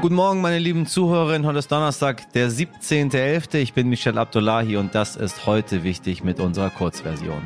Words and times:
Guten 0.00 0.14
Morgen, 0.14 0.40
meine 0.40 0.58
lieben 0.58 0.86
Zuhörerinnen. 0.86 1.46
Heute 1.46 1.58
ist 1.58 1.70
Donnerstag, 1.70 2.32
der 2.32 2.50
17.11. 2.50 3.58
Ich 3.58 3.74
bin 3.74 3.90
Michel 3.90 4.16
Abdullahi 4.16 4.78
und 4.78 4.94
das 4.94 5.14
ist 5.14 5.44
heute 5.44 5.82
wichtig 5.82 6.24
mit 6.24 6.40
unserer 6.40 6.70
Kurzversion. 6.70 7.42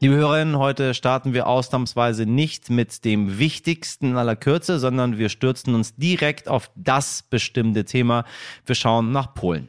Liebe 0.00 0.14
Hörerinnen, 0.14 0.56
heute 0.56 0.94
starten 0.94 1.34
wir 1.34 1.46
ausnahmsweise 1.46 2.24
nicht 2.24 2.70
mit 2.70 3.04
dem 3.04 3.38
wichtigsten 3.38 4.16
aller 4.16 4.34
Kürze, 4.34 4.78
sondern 4.78 5.18
wir 5.18 5.28
stürzen 5.28 5.74
uns 5.74 5.94
direkt 5.94 6.48
auf 6.48 6.70
das 6.76 7.22
bestimmte 7.28 7.84
Thema. 7.84 8.24
Wir 8.64 8.76
schauen 8.76 9.12
nach 9.12 9.34
Polen. 9.34 9.68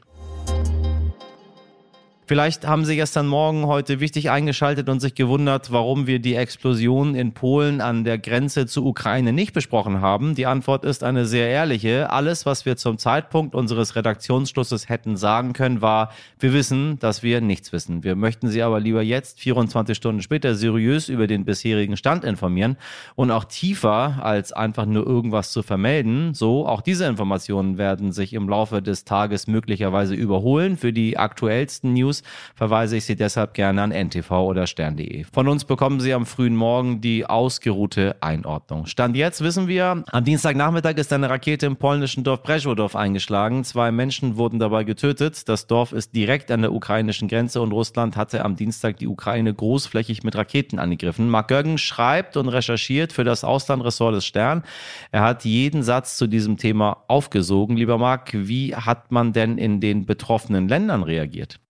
Vielleicht 2.31 2.65
haben 2.65 2.85
Sie 2.85 2.95
gestern 2.95 3.27
Morgen 3.27 3.67
heute 3.67 3.99
wichtig 3.99 4.29
eingeschaltet 4.29 4.87
und 4.87 5.01
sich 5.01 5.15
gewundert, 5.15 5.73
warum 5.73 6.07
wir 6.07 6.19
die 6.19 6.35
Explosion 6.35 7.13
in 7.13 7.33
Polen 7.33 7.81
an 7.81 8.05
der 8.05 8.17
Grenze 8.17 8.67
zur 8.67 8.85
Ukraine 8.85 9.33
nicht 9.33 9.51
besprochen 9.51 9.99
haben. 9.99 10.33
Die 10.33 10.45
Antwort 10.45 10.85
ist 10.85 11.03
eine 11.03 11.25
sehr 11.25 11.49
ehrliche. 11.49 12.09
Alles, 12.09 12.45
was 12.45 12.65
wir 12.65 12.77
zum 12.77 12.97
Zeitpunkt 12.97 13.53
unseres 13.53 13.97
Redaktionsschlusses 13.97 14.87
hätten 14.87 15.17
sagen 15.17 15.51
können, 15.51 15.81
war, 15.81 16.13
wir 16.39 16.53
wissen, 16.53 16.97
dass 16.99 17.21
wir 17.21 17.41
nichts 17.41 17.73
wissen. 17.73 18.05
Wir 18.05 18.15
möchten 18.15 18.47
Sie 18.47 18.63
aber 18.63 18.79
lieber 18.79 19.01
jetzt, 19.01 19.41
24 19.41 19.97
Stunden 19.97 20.21
später, 20.21 20.55
seriös 20.55 21.09
über 21.09 21.27
den 21.27 21.43
bisherigen 21.43 21.97
Stand 21.97 22.23
informieren 22.23 22.77
und 23.15 23.29
auch 23.29 23.43
tiefer 23.43 24.23
als 24.23 24.53
einfach 24.53 24.85
nur 24.85 25.05
irgendwas 25.05 25.51
zu 25.51 25.63
vermelden. 25.63 26.33
So, 26.33 26.65
auch 26.65 26.79
diese 26.79 27.07
Informationen 27.07 27.77
werden 27.77 28.13
sich 28.13 28.31
im 28.31 28.47
Laufe 28.47 28.81
des 28.81 29.03
Tages 29.03 29.47
möglicherweise 29.47 30.15
überholen. 30.15 30.77
Für 30.77 30.93
die 30.93 31.17
aktuellsten 31.17 31.91
News 31.91 32.20
verweise 32.55 32.97
ich 32.97 33.05
Sie 33.05 33.15
deshalb 33.15 33.53
gerne 33.53 33.81
an 33.81 33.91
ntv 33.91 34.31
oder 34.31 34.67
stern.de. 34.67 35.25
Von 35.31 35.47
uns 35.47 35.65
bekommen 35.65 35.99
Sie 35.99 36.13
am 36.13 36.25
frühen 36.25 36.55
Morgen 36.55 37.01
die 37.01 37.25
ausgeruhte 37.25 38.15
Einordnung. 38.21 38.85
Stand 38.85 39.15
jetzt 39.15 39.41
wissen 39.41 39.67
wir, 39.67 40.03
am 40.11 40.23
Dienstagnachmittag 40.23 40.95
ist 40.97 41.13
eine 41.13 41.29
Rakete 41.29 41.65
im 41.65 41.77
polnischen 41.77 42.23
Dorf 42.23 42.43
Breschodorf 42.43 42.95
eingeschlagen. 42.95 43.63
Zwei 43.63 43.91
Menschen 43.91 44.37
wurden 44.37 44.59
dabei 44.59 44.83
getötet. 44.83 45.47
Das 45.47 45.67
Dorf 45.67 45.91
ist 45.91 46.15
direkt 46.15 46.51
an 46.51 46.61
der 46.61 46.73
ukrainischen 46.73 47.27
Grenze 47.27 47.61
und 47.61 47.71
Russland 47.71 48.17
hatte 48.17 48.43
am 48.43 48.55
Dienstag 48.55 48.97
die 48.97 49.07
Ukraine 49.07 49.53
großflächig 49.53 50.23
mit 50.23 50.35
Raketen 50.35 50.79
angegriffen. 50.79 51.29
Mark 51.29 51.47
Görgen 51.47 51.77
schreibt 51.77 52.37
und 52.37 52.49
recherchiert 52.49 53.13
für 53.13 53.23
das 53.23 53.43
Auslandressort 53.43 54.15
des 54.15 54.25
Stern. 54.25 54.63
Er 55.11 55.21
hat 55.21 55.45
jeden 55.45 55.83
Satz 55.83 56.17
zu 56.17 56.27
diesem 56.27 56.57
Thema 56.57 57.03
aufgesogen. 57.07 57.77
Lieber 57.77 57.97
Marc, 57.97 58.31
wie 58.33 58.75
hat 58.75 59.11
man 59.11 59.33
denn 59.33 59.57
in 59.57 59.79
den 59.79 60.05
betroffenen 60.05 60.67
Ländern 60.67 61.03
reagiert? 61.03 61.60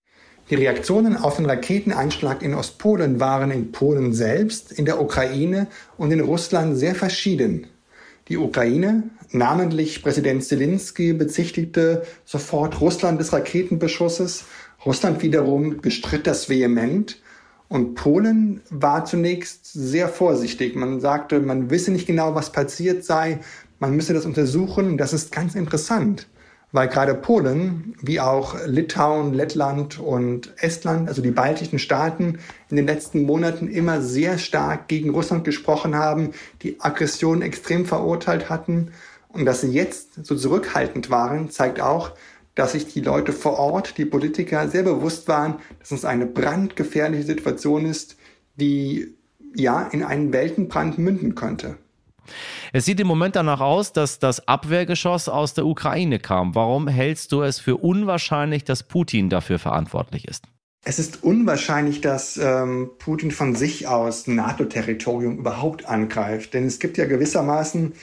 Die 0.52 0.56
Reaktionen 0.56 1.16
auf 1.16 1.38
den 1.38 1.46
Raketeneinschlag 1.46 2.42
in 2.42 2.54
Ostpolen 2.54 3.22
waren 3.22 3.52
in 3.52 3.72
Polen 3.72 4.12
selbst, 4.12 4.74
in 4.74 4.84
der 4.84 5.02
Ukraine 5.02 5.68
und 5.96 6.12
in 6.12 6.20
Russland 6.20 6.78
sehr 6.78 6.94
verschieden. 6.94 7.68
Die 8.28 8.36
Ukraine, 8.36 9.04
namentlich 9.32 10.04
Präsident 10.04 10.44
Zelensky, 10.44 11.14
bezichtigte 11.14 12.04
sofort 12.26 12.82
Russland 12.82 13.22
des 13.22 13.32
Raketenbeschusses. 13.32 14.44
Russland 14.86 15.22
wiederum 15.22 15.78
bestritt 15.78 16.28
das 16.28 16.50
vehement. 16.50 17.22
Und 17.70 17.96
Polen 17.96 18.60
war 18.70 19.06
zunächst 19.06 19.72
sehr 19.72 20.10
vorsichtig. 20.10 20.76
Man 20.76 21.00
sagte, 21.00 21.40
man 21.40 21.70
wisse 21.70 21.92
nicht 21.92 22.08
genau, 22.08 22.36
was 22.36 22.52
passiert 22.52 23.06
sei. 23.06 23.40
Man 23.80 23.96
müsse 23.96 24.14
das 24.14 24.26
untersuchen. 24.26 24.98
Das 24.98 25.14
ist 25.14 25.32
ganz 25.32 25.56
interessant 25.56 26.28
weil 26.72 26.88
gerade 26.88 27.14
Polen 27.16 27.96
wie 28.02 28.20
auch 28.20 28.56
Litauen, 28.66 29.34
Lettland 29.34 30.00
und 30.00 30.54
Estland, 30.58 31.08
also 31.08 31.22
die 31.22 31.32
baltischen 31.32 31.80
Staaten, 31.80 32.40
in 32.70 32.78
den 32.78 32.88
letzten 32.88 33.24
Monaten 33.24 33.68
immer 33.68 34.02
sehr 34.02 34.38
stark 34.38 34.88
gegen 34.88 35.10
Russland 35.10 35.44
gesprochen 35.44 35.96
haben, 35.96 36.32
die 36.62 36.80
Aggression 36.80 37.42
extrem 37.42 37.86
verurteilt 37.86 38.50
hatten. 38.50 38.92
Und 39.30 39.46
dass 39.46 39.62
sie 39.62 39.72
jetzt 39.72 40.26
so 40.26 40.36
zurückhaltend 40.36 41.10
waren, 41.10 41.50
zeigt 41.50 41.82
auch, 41.82 42.12
dass 42.56 42.74
sich 42.74 42.88
die 42.94 43.02
Leute 43.02 43.32
vor 43.32 43.58
Ort, 43.60 43.98
die 43.98 44.06
Politiker 44.06 44.68
sehr 44.68 44.84
bewusst 44.84 45.28
waren, 45.28 45.56
dass 45.80 45.92
es 45.92 46.06
eine 46.06 46.26
brandgefährliche 46.26 47.24
Situation 47.24 47.86
ist, 47.86 48.18
die 48.56 49.16
ja 49.56 49.84
in 49.84 50.04
einen 50.04 50.34
Weltenbrand 50.34 50.98
münden 50.98 51.36
könnte. 51.36 51.78
Es 52.74 52.86
sieht 52.86 53.00
im 53.00 53.08
Moment 53.08 53.36
danach 53.36 53.60
aus, 53.60 53.94
dass 53.94 54.20
das 54.20 54.48
Abwehrgeschoss 54.48 55.30
aus 55.30 55.54
der 55.54 55.66
Ukraine 55.66 56.20
kam. 56.20 56.56
Warum 56.56 56.88
hältst 56.88 57.32
du 57.32 57.42
es 57.42 57.60
für 57.60 57.78
unwahrscheinlich, 57.78 58.64
dass 58.64 58.84
Putin 58.84 59.30
dafür 59.30 59.60
verantwortlich 59.60 60.28
ist? 60.28 60.46
Es 60.84 60.98
ist 60.98 61.24
unwahrscheinlich, 61.24 62.02
dass 62.02 62.38
ähm, 62.38 62.90
Putin 62.98 63.30
von 63.32 63.56
sich 63.56 63.88
aus 63.88 64.26
NATO-Territorium 64.26 65.38
überhaupt 65.38 65.86
angreift. 65.86 66.54
Denn 66.56 66.66
es 66.66 66.80
gibt 66.80 66.98
ja 66.98 67.06
gewissermaßen, 67.06 67.94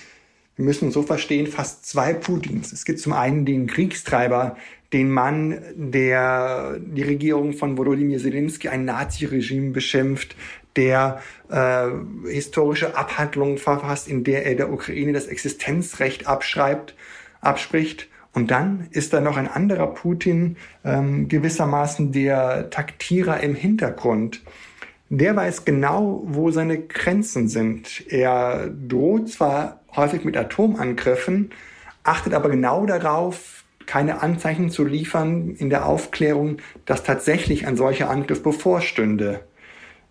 wir 0.54 0.64
müssen 0.64 0.92
so 0.92 1.02
verstehen, 1.02 1.48
fast 1.48 1.86
zwei 1.86 2.12
Putins. 2.14 2.72
Es 2.72 2.84
gibt 2.84 3.00
zum 3.00 3.14
einen 3.14 3.44
den 3.44 3.66
Kriegstreiber, 3.66 4.56
den 4.92 5.10
Mann, 5.10 5.60
der 5.74 6.78
die 6.80 7.02
Regierung 7.02 7.52
von 7.52 7.76
Volodymyr 7.76 8.18
Zelensky 8.18 8.68
ein 8.68 8.84
Nazi-Regime 8.84 9.72
beschimpft, 9.72 10.36
der 10.78 11.20
äh, 11.50 11.88
historische 12.30 12.96
Abhandlungen 12.96 13.58
verfasst, 13.58 14.06
in 14.06 14.22
der 14.22 14.46
er 14.46 14.54
der 14.54 14.72
Ukraine 14.72 15.12
das 15.12 15.26
Existenzrecht 15.26 16.28
abschreibt, 16.28 16.94
abspricht. 17.40 18.08
Und 18.32 18.52
dann 18.52 18.86
ist 18.92 19.12
da 19.12 19.20
noch 19.20 19.36
ein 19.36 19.48
anderer 19.48 19.88
Putin, 19.88 20.56
ähm, 20.84 21.26
gewissermaßen 21.28 22.12
der 22.12 22.70
Taktierer 22.70 23.40
im 23.40 23.56
Hintergrund. 23.56 24.42
Der 25.10 25.34
weiß 25.34 25.64
genau, 25.64 26.22
wo 26.24 26.52
seine 26.52 26.78
Grenzen 26.78 27.48
sind. 27.48 28.04
Er 28.08 28.68
droht 28.68 29.30
zwar 29.30 29.80
häufig 29.96 30.24
mit 30.24 30.36
Atomangriffen, 30.36 31.50
achtet 32.04 32.34
aber 32.34 32.50
genau 32.50 32.86
darauf, 32.86 33.64
keine 33.86 34.22
Anzeichen 34.22 34.70
zu 34.70 34.84
liefern 34.84 35.56
in 35.58 35.70
der 35.70 35.86
Aufklärung, 35.86 36.58
dass 36.84 37.02
tatsächlich 37.02 37.66
ein 37.66 37.76
solcher 37.76 38.10
Angriff 38.10 38.42
bevorstünde. 38.42 39.40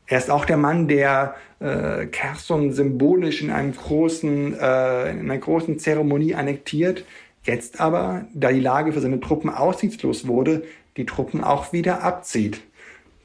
Er 0.07 0.17
ist 0.17 0.29
auch 0.29 0.45
der 0.45 0.57
Mann, 0.57 0.87
der 0.87 1.35
äh, 1.59 2.05
Kherson 2.07 2.71
symbolisch 2.71 3.41
in, 3.41 3.51
einem 3.51 3.73
großen, 3.73 4.53
äh, 4.53 5.11
in 5.11 5.19
einer 5.19 5.37
großen 5.37 5.79
Zeremonie 5.79 6.33
annektiert. 6.33 7.03
Jetzt 7.43 7.79
aber, 7.79 8.25
da 8.33 8.51
die 8.51 8.61
Lage 8.61 8.93
für 8.93 9.01
seine 9.01 9.19
Truppen 9.19 9.49
aussichtslos 9.49 10.27
wurde, 10.27 10.63
die 10.95 11.05
Truppen 11.05 11.43
auch 11.43 11.73
wieder 11.73 12.03
abzieht. 12.03 12.61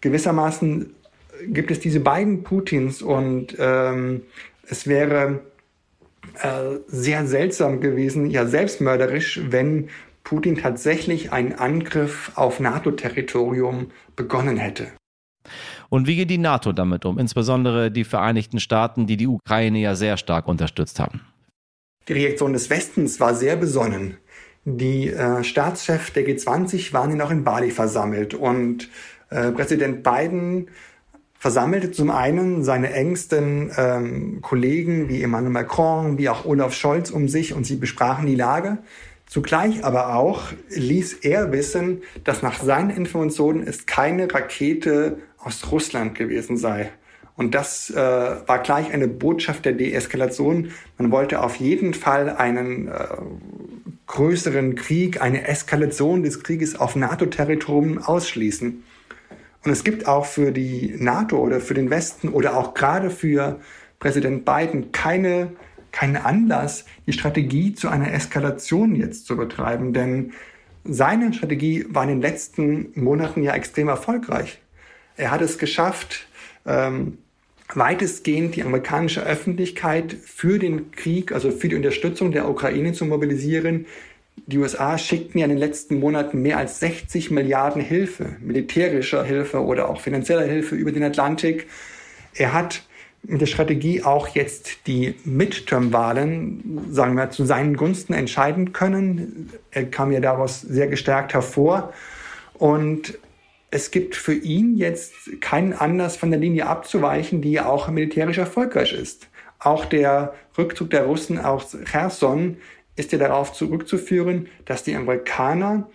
Gewissermaßen 0.00 0.94
gibt 1.46 1.70
es 1.70 1.80
diese 1.80 2.00
beiden 2.00 2.42
Putins 2.42 3.00
und 3.00 3.56
ähm, 3.58 4.22
es 4.68 4.86
wäre 4.86 5.40
äh, 6.40 6.78
sehr 6.86 7.26
seltsam 7.26 7.80
gewesen, 7.80 8.30
ja 8.30 8.46
selbstmörderisch, 8.46 9.40
wenn 9.48 9.88
Putin 10.24 10.56
tatsächlich 10.56 11.32
einen 11.32 11.52
Angriff 11.52 12.32
auf 12.34 12.60
NATO-Territorium 12.60 13.90
begonnen 14.14 14.56
hätte. 14.56 14.88
Und 15.88 16.06
wie 16.06 16.16
geht 16.16 16.30
die 16.30 16.38
NATO 16.38 16.72
damit 16.72 17.04
um, 17.04 17.18
insbesondere 17.18 17.90
die 17.90 18.04
Vereinigten 18.04 18.60
Staaten, 18.60 19.06
die 19.06 19.16
die 19.16 19.26
Ukraine 19.26 19.78
ja 19.78 19.94
sehr 19.94 20.16
stark 20.16 20.48
unterstützt 20.48 21.00
haben? 21.00 21.20
Die 22.08 22.14
Reaktion 22.14 22.52
des 22.52 22.70
Westens 22.70 23.20
war 23.20 23.34
sehr 23.34 23.56
besonnen. 23.56 24.16
Die 24.64 25.08
äh, 25.08 25.42
Staatschefs 25.42 26.12
der 26.12 26.24
G20 26.24 26.92
waren 26.92 27.10
ja 27.10 27.16
noch 27.16 27.30
in 27.30 27.44
Bali 27.44 27.70
versammelt 27.70 28.34
und 28.34 28.88
äh, 29.30 29.50
Präsident 29.50 30.02
Biden 30.02 30.68
versammelte 31.38 31.90
zum 31.90 32.10
einen 32.10 32.62
seine 32.62 32.92
engsten 32.92 33.72
ähm, 33.76 34.40
Kollegen 34.42 35.08
wie 35.08 35.22
Emmanuel 35.22 35.52
Macron, 35.52 36.16
wie 36.16 36.28
auch 36.28 36.44
Olaf 36.44 36.72
Scholz 36.72 37.10
um 37.10 37.26
sich 37.26 37.52
und 37.52 37.64
sie 37.64 37.74
besprachen 37.74 38.26
die 38.26 38.36
Lage. 38.36 38.78
Zugleich 39.26 39.82
aber 39.82 40.14
auch 40.14 40.42
ließ 40.68 41.14
er 41.22 41.50
wissen, 41.50 42.02
dass 42.22 42.42
nach 42.42 42.62
seinen 42.62 42.90
Informationen 42.90 43.66
es 43.66 43.86
keine 43.86 44.32
Rakete 44.32 45.18
aus 45.42 45.70
Russland 45.70 46.14
gewesen 46.14 46.56
sei. 46.56 46.90
Und 47.36 47.54
das 47.54 47.90
äh, 47.90 47.96
war 47.96 48.58
gleich 48.62 48.92
eine 48.92 49.08
Botschaft 49.08 49.64
der 49.64 49.72
Deeskalation. 49.72 50.70
Man 50.98 51.10
wollte 51.10 51.42
auf 51.42 51.56
jeden 51.56 51.94
Fall 51.94 52.28
einen 52.28 52.88
äh, 52.88 53.06
größeren 54.06 54.74
Krieg, 54.74 55.22
eine 55.22 55.46
Eskalation 55.48 56.22
des 56.22 56.42
Krieges 56.42 56.78
auf 56.78 56.94
NATO-Territorium 56.94 57.98
ausschließen. 57.98 58.82
Und 59.64 59.70
es 59.70 59.84
gibt 59.84 60.06
auch 60.06 60.26
für 60.26 60.52
die 60.52 60.94
NATO 60.98 61.38
oder 61.38 61.60
für 61.60 61.74
den 61.74 61.88
Westen 61.88 62.28
oder 62.28 62.56
auch 62.56 62.74
gerade 62.74 63.10
für 63.10 63.60
Präsident 63.98 64.44
Biden 64.44 64.92
keine 64.92 65.52
keinen 65.92 66.16
Anlass, 66.16 66.86
die 67.06 67.12
Strategie 67.12 67.74
zu 67.74 67.88
einer 67.88 68.12
Eskalation 68.12 68.96
jetzt 68.96 69.26
zu 69.26 69.36
betreiben, 69.36 69.92
denn 69.92 70.32
seine 70.84 71.32
Strategie 71.32 71.86
war 71.90 72.02
in 72.04 72.08
den 72.08 72.22
letzten 72.22 72.88
Monaten 72.94 73.42
ja 73.42 73.54
extrem 73.54 73.88
erfolgreich. 73.88 74.60
Er 75.22 75.30
hat 75.30 75.40
es 75.40 75.56
geschafft, 75.56 76.26
ähm, 76.66 77.18
weitestgehend 77.72 78.56
die 78.56 78.64
amerikanische 78.64 79.24
Öffentlichkeit 79.24 80.12
für 80.12 80.58
den 80.58 80.90
Krieg, 80.90 81.30
also 81.30 81.52
für 81.52 81.68
die 81.68 81.76
Unterstützung 81.76 82.32
der 82.32 82.48
Ukraine 82.48 82.92
zu 82.92 83.04
mobilisieren. 83.04 83.86
Die 84.46 84.58
USA 84.58 84.98
schickten 84.98 85.38
ja 85.38 85.44
in 85.44 85.50
den 85.50 85.60
letzten 85.60 86.00
Monaten 86.00 86.42
mehr 86.42 86.58
als 86.58 86.80
60 86.80 87.30
Milliarden 87.30 87.80
Hilfe, 87.80 88.34
militärischer 88.40 89.22
Hilfe 89.22 89.62
oder 89.62 89.90
auch 89.90 90.00
finanzieller 90.00 90.42
Hilfe 90.42 90.74
über 90.74 90.90
den 90.90 91.04
Atlantik. 91.04 91.68
Er 92.34 92.52
hat 92.52 92.82
mit 93.22 93.40
der 93.40 93.46
Strategie 93.46 94.02
auch 94.02 94.26
jetzt 94.26 94.88
die 94.88 95.14
Midterm-Wahlen, 95.24 96.88
sagen 96.90 97.14
wir, 97.14 97.30
zu 97.30 97.44
seinen 97.44 97.76
Gunsten 97.76 98.12
entscheiden 98.12 98.72
können. 98.72 99.50
Er 99.70 99.84
kam 99.84 100.10
ja 100.10 100.18
daraus 100.18 100.62
sehr 100.62 100.88
gestärkt 100.88 101.32
hervor. 101.32 101.92
Und 102.54 103.16
es 103.72 103.90
gibt 103.90 104.14
für 104.14 104.34
ihn 104.34 104.76
jetzt 104.76 105.40
keinen 105.40 105.72
Anlass 105.72 106.16
von 106.16 106.30
der 106.30 106.38
Linie 106.38 106.66
abzuweichen, 106.66 107.40
die 107.40 107.58
auch 107.58 107.88
militärisch 107.88 108.36
erfolgreich 108.36 108.92
ist. 108.92 109.28
Auch 109.58 109.86
der 109.86 110.34
Rückzug 110.58 110.90
der 110.90 111.04
Russen 111.04 111.38
aus 111.38 111.76
Cherson 111.90 112.58
ist 112.96 113.12
ja 113.12 113.18
darauf 113.18 113.54
zurückzuführen, 113.54 114.48
dass 114.66 114.84
die 114.84 114.94
Amerikaner 114.94 115.88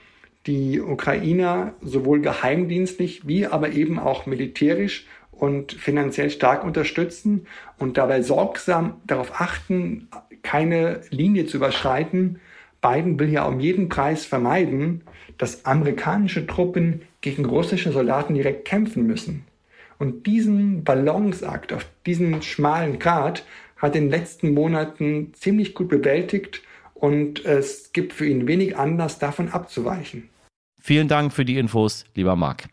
die 0.48 0.82
Ukrainer 0.82 1.76
sowohl 1.84 2.20
geheimdienstlich 2.20 3.28
wie 3.28 3.46
aber 3.46 3.70
eben 3.70 4.00
auch 4.00 4.26
militärisch 4.26 5.06
und 5.30 5.74
finanziell 5.74 6.32
stark 6.32 6.64
unterstützen 6.64 7.46
und 7.78 8.00
dabei 8.00 8.24
sorgsam 8.24 9.00
darauf 9.06 9.40
achten, 9.40 10.08
keine 10.42 11.02
Linie 11.12 11.46
zu 11.46 11.58
überschreiten. 11.58 12.40
Biden 12.88 13.20
will 13.20 13.30
ja 13.30 13.46
um 13.46 13.60
jeden 13.60 13.90
Preis 13.90 14.26
vermeiden, 14.26 15.02
dass 15.38 15.66
amerikanische 15.66 16.48
Truppen 16.48 17.02
gegen 17.22 17.46
russische 17.46 17.92
Soldaten 17.92 18.34
direkt 18.34 18.66
kämpfen 18.66 19.06
müssen. 19.06 19.46
Und 20.00 20.26
diesen 20.26 20.84
Balanceakt 20.84 21.74
auf 21.74 21.86
diesen 22.06 22.42
schmalen 22.42 23.00
Grat 23.00 23.44
hat 23.78 23.96
in 23.96 24.06
den 24.06 24.12
letzten 24.12 24.54
Monaten 24.54 25.34
ziemlich 25.34 25.74
gut 25.74 25.90
bewältigt 25.90 26.62
und 26.94 27.46
es 27.46 27.92
gibt 27.94 28.14
für 28.14 28.26
ihn 28.28 28.48
wenig 28.48 28.78
Anlass, 28.78 29.20
davon 29.20 29.50
abzuweichen. 29.50 30.30
Vielen 30.82 31.08
Dank 31.08 31.34
für 31.34 31.46
die 31.46 31.58
Infos, 31.58 32.06
lieber 32.16 32.36
Marc. 32.36 32.70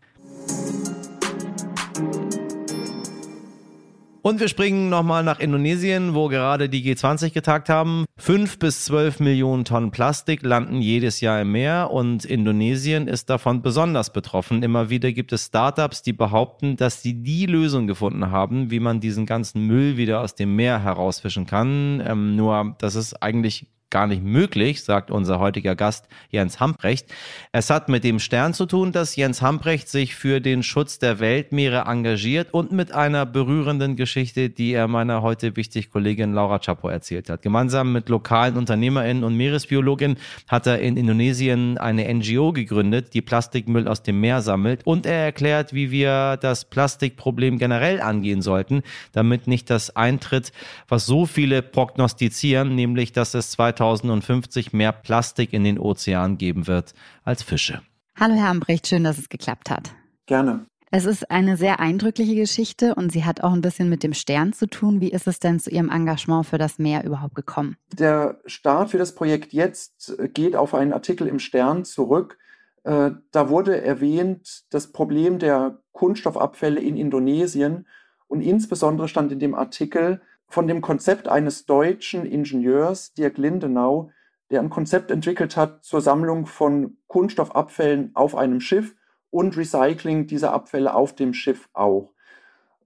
Und 4.27 4.41
wir 4.41 4.49
springen 4.49 4.89
nochmal 4.89 5.23
nach 5.23 5.39
Indonesien, 5.39 6.15
wo 6.15 6.29
gerade 6.29 6.71
die 6.71 6.83
G20 6.83 7.35
getagt 7.35 7.69
haben. 7.69 8.07
Fünf 8.17 8.59
bis 8.59 8.87
zwölf 8.87 9.21
Millionen 9.21 9.67
Tonnen 9.67 9.91
Plastik 9.91 10.43
landen 10.43 10.81
jedes 10.81 11.21
Jahr 11.21 11.43
im 11.43 11.53
Meer 11.53 11.91
und 11.91 12.25
Indonesien 12.25 13.07
ist 13.07 13.29
davon 13.29 13.61
besonders 13.61 14.15
betroffen. 14.15 14.63
Immer 14.63 14.89
wieder 14.89 15.13
gibt 15.13 15.35
es 15.35 15.45
Startups, 15.45 16.01
die 16.01 16.15
behaupten, 16.15 16.79
dass 16.79 17.03
sie 17.03 17.23
die 17.23 17.45
Lösung 17.45 17.87
gefunden 17.87 18.31
haben, 18.31 18.71
wie 18.71 18.81
man 18.81 18.99
diesen 18.99 19.27
ganzen 19.27 19.67
Müll 19.67 19.99
wieder 19.99 20.23
aus 20.23 20.35
dem 20.35 20.57
Meer 20.57 20.83
herausfischen 20.83 21.45
kann. 21.45 22.03
Ähm, 22.07 22.35
nur, 22.35 22.77
das 22.79 22.95
ist 22.95 23.23
eigentlich 23.23 23.67
gar 23.95 24.09
nicht 24.09 24.25
möglich, 24.25 24.83
sagt 24.83 25.13
unser 25.13 25.39
heutiger 25.39 25.77
Gast 25.77 26.09
Jens 26.29 26.59
Hamprecht. 26.59 27.07
Es 27.53 27.71
hat 27.71 27.89
mit 27.89 28.03
dem 28.03 28.19
Stern 28.19 28.53
zu 28.53 28.67
tun, 28.67 28.91
dass 28.91 29.15
Jens 29.15 29.41
Hamprecht 29.41 29.89
sich 29.89 30.17
für 30.17 30.41
den 30.41 30.65
Schutz 30.65 30.99
der 30.99 31.21
Weltmeere 31.21 31.85
engagiert 31.87 32.53
und 32.53 32.73
mit 32.73 32.91
einer 32.91 33.25
berührenden 33.25 33.95
Geschichte, 33.95 34.51
die 34.51 34.73
er 34.73 34.89
meiner 34.89 35.23
heute 35.23 35.55
wichtig 35.55 35.91
Kollegin 35.91 36.33
Laura 36.33 36.59
Chapo 36.59 36.89
erzählt 36.89 37.31
hat. 37.31 37.43
Gemeinsam 37.43 37.93
mit 37.93 38.09
lokalen 38.09 38.57
UnternehmerInnen 38.57 39.23
und 39.23 39.37
Meeresbiologinnen 39.37 40.19
hat 40.49 40.67
er 40.67 40.81
in 40.81 40.97
Indonesien 40.97 41.79
eine 41.79 42.13
NGO 42.13 42.51
gegründet, 42.51 43.15
die 43.15 43.23
Plastikmüll 43.23 43.87
aus 43.87 44.03
dem 44.03 44.19
Meer 44.19 44.43
sammelt 44.43 44.85
und 44.85 45.07
er 45.07 45.25
erklärt, 45.27 45.73
wie 45.73 45.93
wir 45.93 46.37
das 46.39 46.65
Plastikproblem 46.65 47.59
generell 47.59 48.01
angehen 48.01 48.43
sollten, 48.43 48.83
damit 49.13 49.47
nicht 49.47 49.71
das 49.71 49.95
eintritt, 49.95 50.51
was 50.89 51.07
so 51.07 51.27
viele 51.27 51.63
prognostizieren, 51.63 52.75
nämlich 52.75 53.13
dass 53.13 53.35
es 53.35 53.53
2000 53.53 53.84
2050 53.85 54.73
mehr 54.73 54.93
Plastik 54.93 55.53
in 55.53 55.63
den 55.63 55.79
Ozeanen 55.79 56.39
geben 56.39 56.67
wird 56.67 56.95
als 57.23 57.43
Fische. 57.43 57.83
Hallo 58.19 58.35
Herr 58.35 58.49
Ambrecht, 58.49 58.87
schön, 58.87 59.05
dass 59.05 59.19
es 59.19 59.29
geklappt 59.29 59.71
hat. 59.71 59.95
Gerne. 60.27 60.65
Es 60.91 61.05
ist 61.05 61.31
eine 61.31 61.57
sehr 61.57 61.81
eindrückliche 61.81 62.35
Geschichte 62.35 62.95
und 62.95 63.11
sie 63.11 63.25
hat 63.25 63.43
auch 63.43 63.53
ein 63.53 63.61
bisschen 63.61 63.91
mit 63.91 64.03
dem 64.03 64.15
Stern 64.15 64.53
zu 64.53 64.67
tun. 64.69 65.01
Wie 65.01 65.11
ist 65.11 65.27
es 65.27 65.39
denn 65.39 65.59
zu 65.59 65.71
Ihrem 65.71 65.91
Engagement 65.91 66.47
für 66.47 66.57
das 66.57 66.79
Meer 66.79 67.05
überhaupt 67.05 67.35
gekommen? 67.35 67.77
Der 67.93 68.39
Start 68.47 68.91
für 68.91 68.99
das 68.99 69.15
Projekt 69.15 69.53
jetzt 69.53 70.17
geht 70.33 70.57
auf 70.57 70.73
einen 70.73 70.93
Artikel 70.93 71.27
im 71.27 71.41
Stern 71.41 71.85
zurück. 71.85 72.39
Äh, 72.85 73.11
da 73.33 73.49
wurde 73.49 73.83
erwähnt 73.83 74.65
das 74.71 74.93
Problem 74.93 75.39
der 75.39 75.81
Kunststoffabfälle 75.93 76.81
in 76.81 76.97
Indonesien 76.97 77.87
und 78.29 78.41
insbesondere 78.41 79.09
stand 79.09 79.33
in 79.33 79.41
dem 79.41 79.55
Artikel, 79.55 80.23
von 80.49 80.67
dem 80.67 80.81
Konzept 80.81 81.29
eines 81.29 81.67
deutschen 81.67 82.27
Ingenieurs, 82.27 83.15
Dirk 83.15 83.39
Lindenau, 83.39 84.11
der 84.51 84.61
ein 84.61 84.71
Konzept 84.71 85.11
entwickelt 85.11 85.57
hat 85.57 85.85
zur 85.85 86.01
Sammlung 86.01 86.47
von 86.47 86.99
Kunststoffabfällen 87.07 88.11
auf 88.15 88.37
einem 88.37 88.61
Schiff 88.61 88.95
und 89.31 89.57
Recycling 89.57 90.27
dieser 90.27 90.53
Abfälle 90.53 90.95
auf 90.95 91.15
dem 91.15 91.35
Schiff 91.35 91.69
auch. 91.73 92.13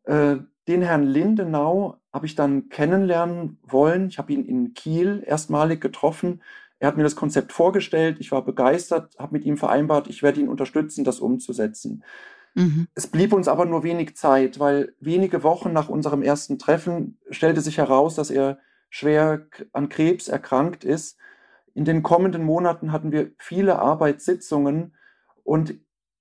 Äh, 0.05 0.37
den 0.67 0.83
Herrn 0.83 1.03
Lindenau 1.03 1.97
habe 2.13 2.27
ich 2.27 2.35
dann 2.35 2.69
kennenlernen 2.69 3.59
wollen. 3.63 4.09
Ich 4.09 4.19
habe 4.19 4.33
ihn 4.33 4.45
in 4.45 4.75
Kiel 4.75 5.23
erstmalig 5.27 5.81
getroffen. 5.81 6.43
Er 6.79 6.89
hat 6.89 6.97
mir 6.97 7.03
das 7.03 7.17
Konzept 7.17 7.53
vorgestellt. 7.53 8.19
Ich 8.21 8.33
war 8.33 8.45
begeistert, 8.45 9.15
habe 9.19 9.33
mit 9.33 9.45
ihm 9.45 9.57
vereinbart, 9.57 10.09
ich 10.09 10.23
werde 10.23 10.41
ihn 10.41 10.49
unterstützen, 10.49 11.05
das 11.05 11.21
umzusetzen. 11.21 12.05
Mhm. 12.59 12.89
Es 12.95 13.07
blieb 13.07 13.33
uns 13.33 13.47
aber 13.47 13.67
nur 13.67 13.85
wenig 13.85 14.17
Zeit, 14.17 14.59
weil 14.59 14.93
wenige 14.99 15.45
Wochen 15.45 15.73
nach 15.73 15.89
unserem 15.89 16.23
ersten 16.23 16.59
Treffen 16.59 17.19
stellte 17.31 17.61
sich 17.61 17.79
heraus, 17.79 18.17
dass 18.17 18.31
er 18.31 18.59
schwer 18.91 19.47
an 19.73 19.89
Krebs 19.89 20.27
erkrankt 20.29 20.83
ist. 20.83 21.17
In 21.75 21.85
den 21.85 22.03
kommenden 22.03 22.43
Monaten 22.43 22.91
hatten 22.91 23.13
wir 23.13 23.31
viele 23.39 23.79
Arbeitssitzungen 23.79 24.97
und 25.45 25.75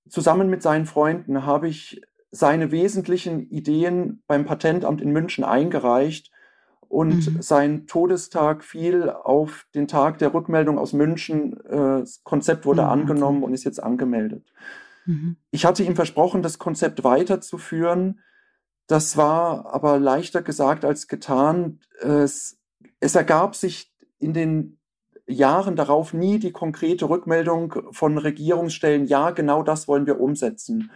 zusammen 0.07 0.50
mit 0.50 0.62
seinen 0.62 0.86
Freunden 0.86 1.45
habe 1.45 1.68
ich 1.68 2.01
seine 2.30 2.72
wesentlichen 2.72 3.50
Ideen 3.50 4.22
beim 4.28 4.45
Patentamt 4.45 5.01
in 5.01 5.12
München 5.12 5.44
eingereicht 5.44 6.31
und 6.88 7.33
mhm. 7.33 7.42
sein 7.42 7.88
Todestag 7.88 8.63
fiel 8.63 9.10
auf 9.10 9.66
den 9.74 9.88
Tag 9.88 10.19
der 10.19 10.36
Rückmeldung 10.36 10.78
aus 10.78 10.94
München. 10.94 11.60
Äh, 11.66 12.01
das 12.01 12.24
Konzept 12.24 12.66
wurde 12.66 12.83
mhm. 12.83 12.90
angenommen 12.90 13.44
und 13.44 13.54
ist 13.54 13.63
jetzt 13.63 13.81
angemeldet. 13.81 14.44
Mhm. 15.07 15.38
Ich 15.50 15.65
hatte 15.65 15.83
ihm 15.83 15.95
versprochen, 15.95 16.44
das 16.44 16.59
Konzept 16.59 17.04
weiterzuführen. 17.04 18.19
Das 18.86 19.18
war 19.18 19.74
aber 19.74 20.00
leichter 20.00 20.42
gesagt 20.44 20.86
als 20.86 21.07
getan. 21.07 21.80
Es, 22.00 22.59
es 23.00 23.15
ergab 23.15 23.56
sich 23.56 23.92
in 24.19 24.33
den 24.33 24.77
Jahren 25.27 25.75
darauf 25.75 26.13
nie 26.13 26.39
die 26.39 26.51
konkrete 26.51 27.09
Rückmeldung 27.09 27.74
von 27.92 28.18
Regierungsstellen, 28.18 29.06
ja, 29.06 29.31
genau 29.31 29.62
das 29.62 29.88
wollen 29.88 30.06
wir 30.06 30.21
umsetzen. 30.21 30.89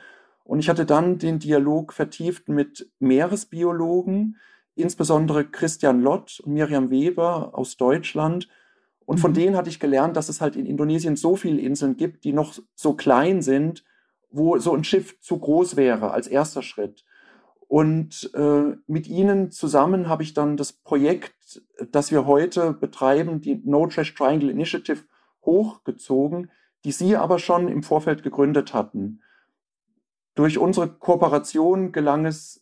Und 0.44 0.60
ich 0.60 0.70
hatte 0.70 0.86
dann 0.86 1.18
den 1.18 1.40
Dialog 1.40 1.94
vertieft 1.94 2.48
mit 2.50 2.90
Meeresbiologen, 3.00 4.38
insbesondere 4.76 5.46
Christian 5.46 6.02
Lott 6.02 6.40
und 6.40 6.54
Miriam 6.54 6.90
Weber 6.90 7.52
aus 7.54 7.78
Deutschland. 7.78 8.48
Und 9.06 9.20
von 9.20 9.32
mhm. 9.32 9.36
denen 9.36 9.58
hatte 9.58 9.70
ich 9.70 9.80
gelernt, 9.80 10.16
dass 10.16 10.30
es 10.30 10.40
halt 10.40 10.56
in 10.56 10.66
Indonesien 10.66 11.18
so 11.18 11.36
viele 11.36 11.60
Inseln 11.62 11.98
gibt, 11.98 12.24
die 12.24 12.34
noch 12.34 12.56
so 12.74 12.94
klein 12.94 13.42
sind, 13.42 13.84
wo 14.32 14.58
so 14.58 14.74
ein 14.74 14.84
Schiff 14.84 15.20
zu 15.22 15.38
groß 15.38 15.76
wäre 15.76 16.12
als 16.12 16.28
erster 16.28 16.62
Schritt. 16.62 17.06
Und 17.68 18.32
äh, 18.34 18.76
mit 18.88 19.08
ihnen 19.08 19.52
zusammen 19.52 20.10
habe 20.10 20.24
ich 20.24 20.34
dann 20.34 20.58
das 20.58 20.74
Projekt, 20.74 21.62
das 21.92 22.12
wir 22.12 22.26
heute 22.26 22.74
betreiben, 22.74 23.40
die 23.40 23.62
No 23.64 23.88
Trash 23.88 24.14
Triangle 24.14 24.50
Initiative, 24.50 25.04
hochgezogen, 25.46 26.52
die 26.84 26.92
Sie 26.92 27.16
aber 27.16 27.40
schon 27.40 27.68
im 27.68 27.84
Vorfeld 27.84 28.24
gegründet 28.24 28.74
hatten. 28.74 29.22
Durch 30.36 30.58
unsere 30.58 30.90
Kooperation 30.90 31.92
gelang 31.92 32.26
es, 32.26 32.62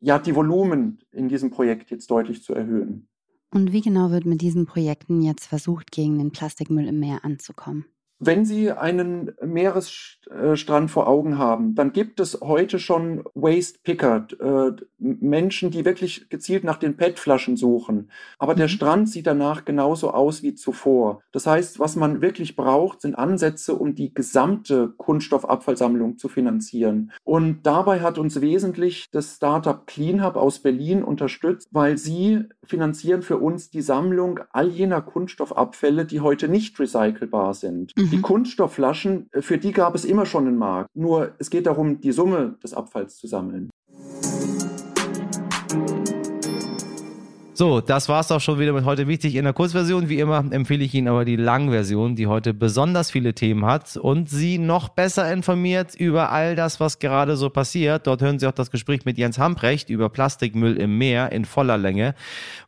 ja, 0.00 0.18
die 0.18 0.34
Volumen 0.34 1.02
in 1.12 1.28
diesem 1.28 1.50
Projekt 1.50 1.90
jetzt 1.90 2.10
deutlich 2.10 2.42
zu 2.42 2.54
erhöhen. 2.54 3.08
Und 3.50 3.72
wie 3.72 3.80
genau 3.80 4.10
wird 4.10 4.26
mit 4.26 4.42
diesen 4.42 4.66
Projekten 4.66 5.22
jetzt 5.22 5.46
versucht, 5.46 5.90
gegen 5.92 6.18
den 6.18 6.30
Plastikmüll 6.30 6.88
im 6.88 7.00
Meer 7.00 7.24
anzukommen? 7.24 7.86
Wenn 8.18 8.46
Sie 8.46 8.72
einen 8.72 9.32
Meeresstrand 9.44 10.90
vor 10.90 11.06
Augen 11.06 11.36
haben, 11.36 11.74
dann 11.74 11.92
gibt 11.92 12.18
es 12.18 12.40
heute 12.40 12.78
schon 12.78 13.24
Waste 13.34 13.78
Picker, 13.82 14.26
äh, 14.40 14.72
Menschen, 14.98 15.70
die 15.70 15.84
wirklich 15.84 16.30
gezielt 16.30 16.64
nach 16.64 16.78
den 16.78 16.96
PET-Flaschen 16.96 17.58
suchen. 17.58 18.10
Aber 18.38 18.54
der 18.54 18.66
mhm. 18.66 18.70
Strand 18.70 19.08
sieht 19.10 19.26
danach 19.26 19.66
genauso 19.66 20.12
aus 20.12 20.42
wie 20.42 20.54
zuvor. 20.54 21.20
Das 21.32 21.46
heißt, 21.46 21.78
was 21.78 21.94
man 21.94 22.22
wirklich 22.22 22.56
braucht, 22.56 23.02
sind 23.02 23.16
Ansätze, 23.16 23.74
um 23.74 23.94
die 23.94 24.14
gesamte 24.14 24.94
Kunststoffabfallsammlung 24.96 26.16
zu 26.16 26.28
finanzieren. 26.28 27.12
Und 27.22 27.64
dabei 27.64 28.00
hat 28.00 28.16
uns 28.16 28.40
wesentlich 28.40 29.06
das 29.10 29.36
Startup 29.36 29.86
CleanHub 29.86 30.36
aus 30.36 30.60
Berlin 30.60 31.04
unterstützt, 31.04 31.68
weil 31.70 31.98
sie 31.98 32.44
finanzieren 32.64 33.20
für 33.20 33.36
uns 33.36 33.68
die 33.68 33.82
Sammlung 33.82 34.40
all 34.52 34.68
jener 34.68 35.02
Kunststoffabfälle, 35.02 36.06
die 36.06 36.20
heute 36.20 36.48
nicht 36.48 36.78
recycelbar 36.80 37.52
sind. 37.52 37.92
Mhm. 37.96 38.05
Die 38.10 38.20
Kunststoffflaschen, 38.20 39.28
äh, 39.32 39.42
für 39.42 39.58
die 39.58 39.72
gab 39.72 39.94
es 39.94 40.04
immer 40.04 40.26
schon 40.26 40.46
einen 40.46 40.58
Markt. 40.58 40.90
Nur 40.94 41.34
es 41.38 41.50
geht 41.50 41.66
darum, 41.66 42.00
die 42.00 42.12
Summe 42.12 42.56
des 42.62 42.74
Abfalls 42.74 43.16
zu 43.16 43.26
sammeln. 43.26 43.70
So, 47.58 47.80
das 47.80 48.10
war's 48.10 48.30
auch 48.30 48.42
schon 48.42 48.58
wieder 48.58 48.74
mit 48.74 48.84
heute 48.84 49.08
wichtig 49.08 49.34
in 49.34 49.44
der 49.44 49.54
Kurzversion. 49.54 50.10
Wie 50.10 50.18
immer 50.18 50.44
empfehle 50.50 50.84
ich 50.84 50.92
Ihnen 50.92 51.08
aber 51.08 51.24
die 51.24 51.36
Langversion, 51.36 52.14
die 52.14 52.26
heute 52.26 52.52
besonders 52.52 53.10
viele 53.10 53.32
Themen 53.32 53.64
hat 53.64 53.96
und 53.96 54.28
Sie 54.28 54.58
noch 54.58 54.90
besser 54.90 55.32
informiert 55.32 55.94
über 55.94 56.32
all 56.32 56.54
das, 56.54 56.80
was 56.80 56.98
gerade 56.98 57.34
so 57.38 57.48
passiert. 57.48 58.06
Dort 58.06 58.20
hören 58.20 58.38
Sie 58.38 58.46
auch 58.46 58.52
das 58.52 58.70
Gespräch 58.70 59.06
mit 59.06 59.16
Jens 59.16 59.38
Hamprecht 59.38 59.88
über 59.88 60.10
Plastikmüll 60.10 60.76
im 60.76 60.98
Meer 60.98 61.32
in 61.32 61.46
voller 61.46 61.78
Länge. 61.78 62.08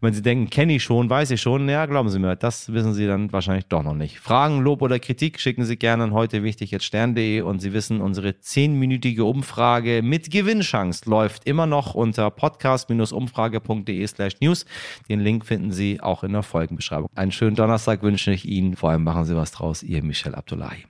Und 0.00 0.06
wenn 0.06 0.14
Sie 0.14 0.22
denken, 0.22 0.48
kenne 0.48 0.76
ich 0.76 0.84
schon, 0.84 1.10
weiß 1.10 1.32
ich 1.32 1.42
schon, 1.42 1.68
ja, 1.68 1.84
glauben 1.84 2.08
Sie 2.08 2.18
mir, 2.18 2.34
das 2.34 2.72
wissen 2.72 2.94
Sie 2.94 3.06
dann 3.06 3.30
wahrscheinlich 3.30 3.66
doch 3.66 3.82
noch 3.82 3.92
nicht. 3.92 4.18
Fragen, 4.18 4.62
Lob 4.62 4.80
oder 4.80 4.98
Kritik 4.98 5.38
schicken 5.38 5.66
Sie 5.66 5.76
gerne 5.76 6.04
an 6.04 6.14
heute 6.14 6.42
wichtig 6.42 6.70
jetzt 6.70 6.86
stern.de 6.86 7.42
und 7.42 7.60
Sie 7.60 7.74
wissen, 7.74 8.00
unsere 8.00 8.40
zehnminütige 8.40 9.24
Umfrage 9.26 10.00
mit 10.02 10.30
Gewinnchance 10.30 11.02
läuft 11.10 11.46
immer 11.46 11.66
noch 11.66 11.94
unter 11.94 12.30
podcast-umfrage.de 12.30 14.06
slash 14.06 14.40
news. 14.40 14.64
Den 15.08 15.20
Link 15.20 15.44
finden 15.44 15.72
Sie 15.72 16.00
auch 16.00 16.24
in 16.24 16.32
der 16.32 16.42
Folgenbeschreibung. 16.42 17.08
Einen 17.14 17.32
schönen 17.32 17.56
Donnerstag 17.56 18.02
wünsche 18.02 18.32
ich 18.32 18.44
Ihnen. 18.44 18.76
Vor 18.76 18.90
allem 18.90 19.04
machen 19.04 19.24
Sie 19.24 19.36
was 19.36 19.52
draus. 19.52 19.82
Ihr 19.82 20.02
Michel 20.02 20.34
Abdullahi. 20.34 20.84